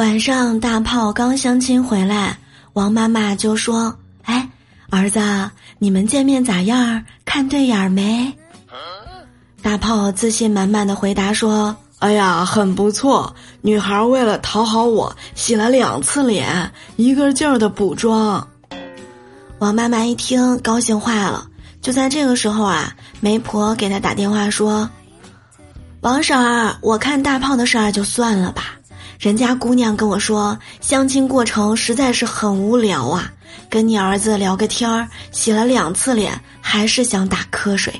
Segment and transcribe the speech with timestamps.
[0.00, 2.38] 晚上大炮刚相亲回来，
[2.72, 4.48] 王妈妈就说：“哎，
[4.88, 5.20] 儿子，
[5.78, 7.04] 你们见面咋样？
[7.26, 8.32] 看对眼没？”
[9.60, 13.34] 大炮自信满满的回答说：“哎呀，很不错。
[13.60, 18.48] 女孩为了讨好我，洗了两次脸，一个劲儿的补妆。”
[19.60, 21.46] 王妈妈一听，高兴坏了。
[21.82, 22.90] 就在这个时候啊，
[23.20, 24.88] 媒婆给她打电话说
[26.00, 28.76] ：“王婶儿，我看大炮的事儿就算了吧。
[29.20, 33.30] 人家姑娘跟我说，相亲过程实在是很无聊啊，
[33.68, 37.92] 跟你儿子聊个天儿，洗了两次脸，还是想打瞌睡。”